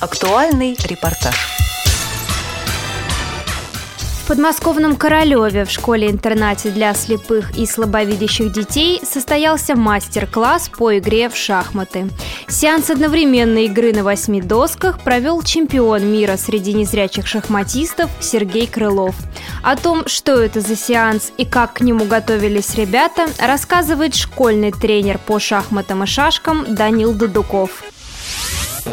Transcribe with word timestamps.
Актуальный 0.00 0.76
репортаж. 0.84 1.34
В 4.22 4.28
подмосковном 4.28 4.94
Королеве 4.94 5.64
в 5.64 5.72
школе-интернате 5.72 6.70
для 6.70 6.94
слепых 6.94 7.58
и 7.58 7.66
слабовидящих 7.66 8.52
детей 8.52 9.00
состоялся 9.02 9.74
мастер-класс 9.74 10.68
по 10.68 10.96
игре 10.98 11.28
в 11.28 11.36
шахматы. 11.36 12.08
Сеанс 12.46 12.90
одновременной 12.90 13.64
игры 13.64 13.92
на 13.92 14.04
восьми 14.04 14.40
досках 14.40 15.00
провел 15.00 15.42
чемпион 15.42 16.06
мира 16.06 16.36
среди 16.36 16.74
незрячих 16.74 17.26
шахматистов 17.26 18.08
Сергей 18.20 18.68
Крылов. 18.68 19.16
О 19.64 19.74
том, 19.74 20.06
что 20.06 20.40
это 20.40 20.60
за 20.60 20.76
сеанс 20.76 21.32
и 21.38 21.44
как 21.44 21.72
к 21.72 21.80
нему 21.80 22.04
готовились 22.04 22.76
ребята, 22.76 23.26
рассказывает 23.40 24.14
школьный 24.14 24.70
тренер 24.70 25.18
по 25.18 25.40
шахматам 25.40 26.04
и 26.04 26.06
шашкам 26.06 26.72
Данил 26.72 27.14
Дудуков. 27.14 27.82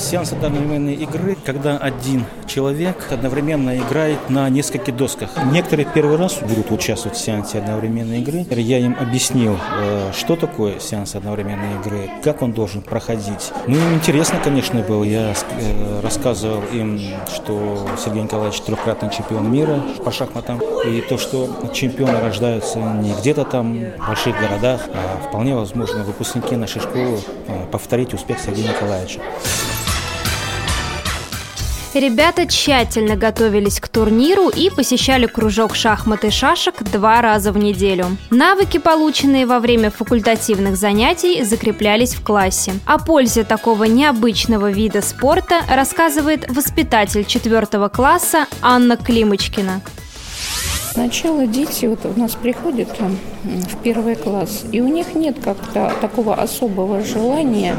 Сеанс 0.00 0.32
одновременной 0.32 0.94
игры, 0.94 1.36
когда 1.44 1.76
один 1.76 2.24
человек 2.46 3.06
одновременно 3.10 3.76
играет 3.78 4.30
на 4.30 4.48
нескольких 4.48 4.96
досках. 4.96 5.30
Некоторые 5.52 5.86
первый 5.94 6.16
раз 6.16 6.38
будут 6.38 6.70
участвовать 6.70 7.16
в 7.16 7.20
сеансе 7.20 7.58
одновременной 7.58 8.20
игры. 8.20 8.46
Я 8.50 8.78
им 8.78 8.96
объяснил, 8.98 9.56
э, 9.78 10.10
что 10.16 10.36
такое 10.36 10.80
сеанс 10.80 11.14
одновременной 11.14 11.74
игры, 11.80 12.10
как 12.24 12.40
он 12.42 12.52
должен 12.52 12.80
проходить. 12.80 13.52
Ну, 13.66 13.76
им 13.76 13.94
интересно, 13.94 14.40
конечно, 14.42 14.80
было. 14.80 15.04
Я 15.04 15.32
э, 15.32 16.00
рассказывал 16.02 16.62
им, 16.72 16.98
что 17.32 17.86
Сергей 18.02 18.22
Николаевич 18.22 18.60
трехкратный 18.62 19.10
чемпион 19.10 19.52
мира 19.52 19.82
по 20.02 20.10
шахматам. 20.10 20.60
И 20.86 21.02
то, 21.02 21.18
что 21.18 21.48
чемпионы 21.74 22.20
рождаются 22.20 22.78
не 22.78 23.12
где-то 23.12 23.44
там 23.44 23.78
в 23.98 24.06
больших 24.08 24.34
городах, 24.40 24.80
а 24.94 25.20
вполне 25.28 25.54
возможно 25.54 26.02
выпускники 26.04 26.56
нашей 26.56 26.80
школы 26.80 27.20
э, 27.46 27.66
повторить 27.70 28.14
успех 28.14 28.38
Сергея 28.40 28.70
Николаевича. 28.70 29.20
Ребята 31.92 32.46
тщательно 32.46 33.16
готовились 33.16 33.80
к 33.80 33.88
турниру 33.88 34.48
и 34.48 34.70
посещали 34.70 35.26
кружок 35.26 35.74
шахмат 35.74 36.24
и 36.24 36.30
шашек 36.30 36.84
два 36.84 37.20
раза 37.20 37.50
в 37.50 37.58
неделю. 37.58 38.16
Навыки, 38.30 38.78
полученные 38.78 39.44
во 39.44 39.58
время 39.58 39.90
факультативных 39.90 40.76
занятий, 40.76 41.42
закреплялись 41.42 42.14
в 42.14 42.22
классе. 42.22 42.74
О 42.86 42.98
пользе 42.98 43.42
такого 43.42 43.84
необычного 43.84 44.70
вида 44.70 45.02
спорта 45.02 45.62
рассказывает 45.68 46.48
воспитатель 46.48 47.24
четвертого 47.24 47.88
класса 47.88 48.46
Анна 48.62 48.96
Климочкина. 48.96 49.80
Сначала 50.92 51.46
дети 51.46 51.86
вот 51.86 52.04
у 52.04 52.18
нас 52.18 52.36
приходят 52.36 52.88
в 53.42 53.76
первый 53.82 54.14
класс, 54.14 54.64
и 54.70 54.80
у 54.80 54.86
них 54.86 55.14
нет 55.14 55.38
как-то 55.42 55.92
такого 56.00 56.34
особого 56.34 57.02
желания 57.04 57.76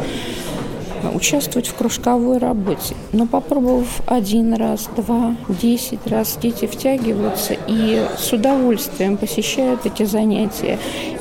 участвовать 1.10 1.68
в 1.68 1.76
кружковой 1.76 2.38
работе. 2.38 2.96
Но 3.14 3.26
попробовав 3.26 4.02
один 4.06 4.54
раз, 4.54 4.90
два, 4.96 5.36
десять 5.50 6.06
раз, 6.08 6.38
дети 6.42 6.68
втягиваются 6.68 7.56
и 7.68 8.06
с 8.18 8.32
удовольствием 8.32 9.18
посещают 9.18 9.86
эти 9.86 10.04
занятия. 10.04 10.78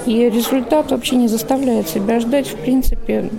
И 0.07 0.29
результат 0.29 0.91
вообще 0.91 1.17
не 1.17 1.29
заставляет 1.29 1.89
себя 1.89 2.21
ждать. 2.21 2.49
В 2.49 2.57
принципе, 2.57 3.31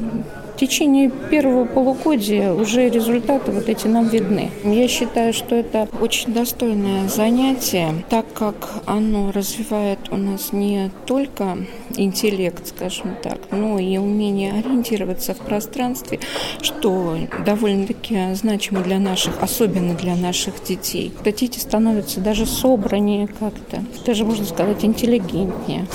течение 0.62 1.09
первого 1.09 1.66
полугодия 1.66 2.54
уже 2.54 2.88
результаты 2.88 3.52
вот 3.52 3.67
эти 3.67 3.88
нам 3.88 4.08
видны. 4.08 4.52
Я 4.64 4.88
считаю, 4.88 5.34
что 5.34 5.56
это 5.56 5.88
очень 6.00 6.34
достойное 6.34 7.08
занятие, 7.08 8.06
так 8.09 8.31
как 8.34 8.70
оно 8.86 9.31
развивает 9.31 9.98
у 10.12 10.18
нас 10.18 10.53
не 10.53 10.92
только 11.08 11.58
интеллект, 11.98 12.68
скажем 12.68 13.16
так, 13.23 13.40
но 13.50 13.80
и 13.80 13.98
умение 13.98 14.53
ориентироваться 14.53 15.34
в 15.34 15.40
пространстве, 15.40 16.20
что 16.62 17.18
довольно-таки 17.44 18.36
значимо 18.36 18.81
для 18.81 19.00
наших, 19.00 19.42
особенно 19.42 19.96
для 19.96 20.16
наших 20.16 20.64
детей. 20.64 21.12
Дети 21.25 21.58
становятся 21.58 22.20
даже 22.20 22.46
собраннее 22.46 23.25
как-то, 23.28 23.84
даже, 24.06 24.25
можно 24.25 24.46
сказать, 24.46 24.86
интеллигентнее. 24.86 25.88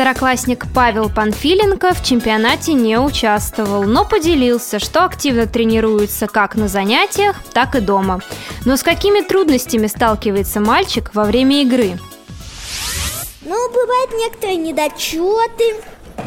Второклассник 0.00 0.64
Павел 0.74 1.10
Панфиленко 1.10 1.92
в 1.92 2.02
чемпионате 2.02 2.72
не 2.72 2.98
участвовал, 2.98 3.82
но 3.82 4.06
поделился, 4.06 4.78
что 4.78 5.04
активно 5.04 5.46
тренируется 5.46 6.26
как 6.26 6.54
на 6.54 6.68
занятиях, 6.68 7.36
так 7.52 7.74
и 7.74 7.80
дома. 7.80 8.20
Но 8.64 8.78
с 8.78 8.82
какими 8.82 9.20
трудностями 9.20 9.88
сталкивается 9.88 10.58
мальчик 10.60 11.10
во 11.12 11.24
время 11.24 11.60
игры? 11.60 11.98
Ну, 13.42 13.70
бывают 13.72 14.10
некоторые 14.14 14.56
недочеты. 14.56 15.76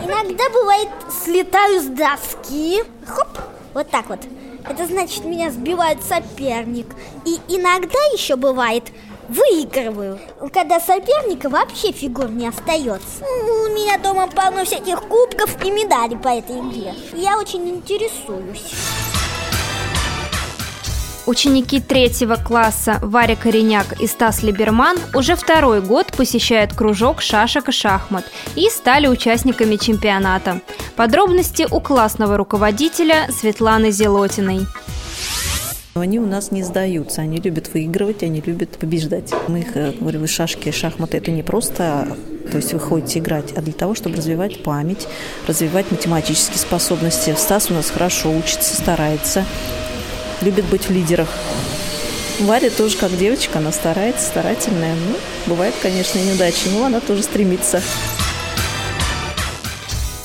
Иногда 0.05 0.43
бывает 0.53 0.89
слетаю 1.25 1.81
с 1.81 1.85
доски. 1.85 2.83
Хоп, 3.07 3.39
вот 3.73 3.89
так 3.89 4.07
вот. 4.07 4.19
Это 4.69 4.85
значит, 4.85 5.25
меня 5.25 5.49
сбивает 5.49 6.03
соперник. 6.03 6.85
И 7.25 7.39
иногда 7.47 7.97
еще 8.13 8.35
бывает, 8.35 8.83
выигрываю. 9.33 10.19
Когда 10.53 10.79
соперника 10.79 11.49
вообще 11.49 11.91
фигур 11.91 12.29
не 12.29 12.47
остается. 12.47 13.21
Ну, 13.21 13.63
у 13.63 13.75
меня 13.75 13.97
дома 13.97 14.27
полно 14.27 14.63
всяких 14.63 15.01
кубков 15.01 15.63
и 15.63 15.71
медалей 15.71 16.17
по 16.17 16.29
этой 16.29 16.59
игре. 16.59 16.93
Я 17.13 17.37
очень 17.37 17.67
интересуюсь. 17.69 18.73
Ученики 21.25 21.79
третьего 21.79 22.35
класса 22.35 22.99
Варя 23.01 23.37
Кореняк 23.37 24.01
и 24.01 24.07
Стас 24.07 24.43
Либерман 24.43 24.97
уже 25.13 25.37
второй 25.37 25.79
год 25.79 26.07
посещают 26.07 26.73
кружок 26.73 27.21
шашек 27.21 27.69
и 27.69 27.71
шахмат 27.71 28.25
и 28.55 28.69
стали 28.69 29.07
участниками 29.07 29.77
чемпионата. 29.77 30.59
Подробности 30.97 31.65
у 31.71 31.79
классного 31.79 32.35
руководителя 32.35 33.29
Светланы 33.31 33.91
Зелотиной. 33.91 34.67
Они 35.95 36.19
у 36.19 36.25
нас 36.25 36.51
не 36.51 36.63
сдаются, 36.63 37.21
они 37.21 37.37
любят 37.37 37.71
выигрывать, 37.71 38.23
они 38.23 38.41
любят 38.41 38.71
побеждать. 38.79 39.31
Мы 39.47 39.59
их, 39.59 39.77
э, 39.77 39.93
говорю, 39.99 40.25
шашки, 40.27 40.71
шахматы– 40.71 41.17
это 41.19 41.29
не 41.29 41.43
просто 41.43 42.17
то 42.51 42.57
есть 42.57 42.73
вы 42.73 42.79
ходите 42.79 43.19
играть, 43.19 43.53
а 43.55 43.61
для 43.61 43.73
того, 43.73 43.95
чтобы 43.95 44.17
развивать 44.17 44.63
память, 44.63 45.07
развивать 45.47 45.89
математические 45.91 46.57
способности. 46.57 47.33
Стас 47.37 47.71
у 47.71 47.73
нас 47.73 47.89
хорошо 47.89 48.31
учится, 48.31 48.75
старается, 48.75 49.45
любит 50.41 50.65
быть 50.65 50.83
в 50.83 50.91
лидерах. 50.91 51.29
Варя 52.41 52.69
тоже 52.69 52.97
как 52.97 53.17
девочка, 53.17 53.59
она 53.59 53.71
старается, 53.71 54.25
старательная. 54.25 54.93
Ну, 54.93 55.15
бывает, 55.47 55.73
конечно, 55.81 56.19
неудачи, 56.19 56.67
но 56.71 56.85
она 56.85 56.99
тоже 56.99 57.23
стремится. 57.23 57.81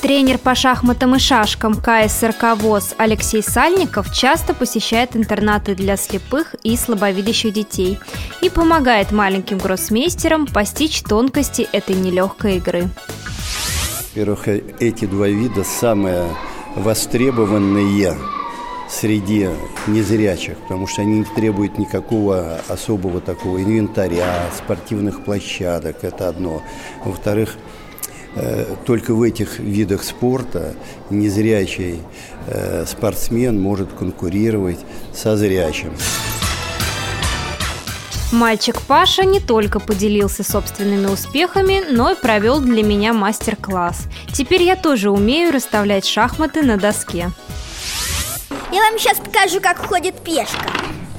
Тренер 0.01 0.39
по 0.39 0.55
шахматам 0.55 1.17
и 1.17 1.19
шашкам 1.19 1.75
КСРК 1.75 2.57
ВОЗ 2.57 2.95
Алексей 2.99 3.43
Сальников 3.43 4.15
часто 4.15 4.55
посещает 4.55 5.17
интернаты 5.17 5.75
для 5.75 5.97
слепых 5.97 6.55
и 6.63 6.77
слабовидящих 6.77 7.53
детей 7.53 7.99
и 8.41 8.49
помогает 8.49 9.11
маленьким 9.11 9.59
гроссмейстерам 9.59 10.47
постичь 10.47 11.03
тонкости 11.03 11.69
этой 11.73 11.97
нелегкой 11.97 12.59
игры. 12.59 12.89
Во-первых, 14.11 14.47
эти 14.47 15.05
два 15.05 15.27
вида 15.27 15.65
самые 15.65 16.29
востребованные 16.77 18.17
среди 18.89 19.49
незрячих, 19.89 20.59
потому 20.59 20.87
что 20.87 21.03
они 21.03 21.19
не 21.19 21.25
требуют 21.25 21.77
никакого 21.77 22.61
особого 22.69 23.21
такого 23.21 23.61
инвентаря, 23.61 24.49
спортивных 24.57 25.25
площадок, 25.25 26.05
это 26.05 26.29
одно. 26.29 26.63
Во-вторых, 27.05 27.57
только 28.87 29.15
в 29.15 29.23
этих 29.23 29.59
видах 29.59 30.05
спорта 30.05 30.75
незрячий 31.11 32.01
э, 32.47 32.85
спортсмен 32.87 33.61
может 33.61 33.93
конкурировать 33.93 34.79
со 35.15 35.37
зрячим. 35.37 35.93
Мальчик 38.31 38.83
Паша 38.83 39.25
не 39.25 39.41
только 39.41 39.81
поделился 39.81 40.45
собственными 40.45 41.07
успехами, 41.07 41.83
но 41.91 42.11
и 42.11 42.15
провел 42.15 42.61
для 42.61 42.83
меня 42.83 43.15
мастер-класс. 43.15 44.03
Теперь 44.35 44.63
я 44.63 44.77
тоже 44.77 45.11
умею 45.11 45.51
расставлять 45.51 46.05
шахматы 46.05 46.63
на 46.63 46.77
доске. 46.77 47.31
Я 48.71 48.83
вам 48.83 48.99
сейчас 48.99 49.19
покажу, 49.19 49.61
как 49.63 49.79
ходит 49.79 50.15
пешка. 50.21 50.71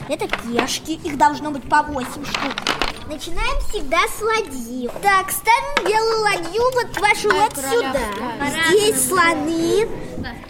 Это 0.08 0.28
пешки, 0.28 1.00
их 1.04 1.18
должно 1.18 1.50
быть 1.50 1.64
по 1.64 1.82
8 1.82 2.08
штук. 2.26 2.79
Начинаем 3.10 3.60
всегда 3.68 3.98
с 4.08 4.22
ладьи. 4.22 4.88
Так, 5.02 5.32
ставим 5.32 5.84
белую 5.84 6.22
ладью 6.22 6.62
вот 6.76 6.96
вашу 7.00 7.32
вот 7.32 7.54
сюда. 7.58 8.06
Здесь 8.70 9.08
слоны. 9.08 9.90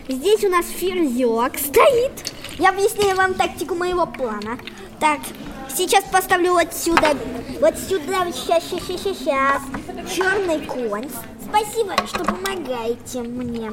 Здесь 0.09 0.43
у 0.43 0.49
нас 0.49 0.65
ферзек 0.67 1.57
стоит. 1.57 2.33
Я 2.57 2.71
объясняю 2.71 3.15
вам 3.15 3.33
тактику 3.35 3.75
моего 3.75 4.05
плана. 4.05 4.59
Так, 4.99 5.19
сейчас 5.73 6.03
поставлю 6.11 6.51
вот 6.51 6.73
сюда, 6.73 7.13
вот 7.61 7.75
сюда, 7.77 8.29
сейчас, 8.33 8.61
сейчас, 8.65 8.85
сейчас, 8.87 9.17
сейчас. 9.17 9.61
Черный 10.13 10.65
конь. 10.65 11.09
Спасибо, 11.41 11.95
что 12.07 12.25
помогаете 12.25 13.21
мне. 13.21 13.71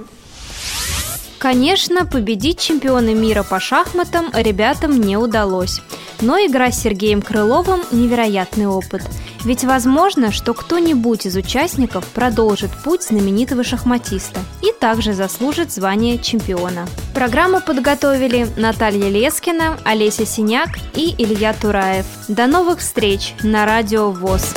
Конечно, 1.38 2.06
победить 2.06 2.60
чемпиона 2.60 3.12
мира 3.14 3.42
по 3.42 3.58
шахматам 3.58 4.30
ребятам 4.32 5.00
не 5.00 5.16
удалось. 5.16 5.80
Но 6.20 6.38
игра 6.38 6.70
с 6.70 6.80
Сергеем 6.80 7.22
Крыловым– 7.22 7.82
невероятный 7.92 8.66
опыт. 8.66 9.02
Ведь 9.44 9.64
возможно, 9.64 10.32
что 10.32 10.54
кто-нибудь 10.54 11.26
из 11.26 11.36
участников 11.36 12.06
продолжит 12.08 12.70
путь 12.82 13.04
знаменитого 13.04 13.62
шахматиста 13.62 14.40
и 14.62 14.72
также 14.80 15.12
заслужит 15.12 15.72
звание 15.72 16.18
чемпиона. 16.18 16.88
Программу 17.14 17.60
подготовили 17.60 18.48
Наталья 18.56 19.08
Лескина, 19.08 19.78
Олеся 19.84 20.26
Синяк 20.26 20.70
и 20.94 21.14
Илья 21.18 21.52
Тураев. 21.52 22.06
До 22.28 22.46
новых 22.46 22.80
встреч 22.80 23.34
на 23.42 23.64
Радио 23.66 24.10
ВОЗ. 24.10 24.54